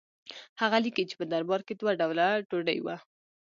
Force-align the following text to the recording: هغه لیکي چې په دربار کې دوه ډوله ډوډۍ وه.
هغه 0.61 0.77
لیکي 0.85 1.03
چې 1.09 1.15
په 1.19 1.25
دربار 1.31 1.61
کې 1.67 1.73
دوه 1.75 1.91
ډوله 2.01 2.27
ډوډۍ 2.49 2.79
وه. 2.85 2.95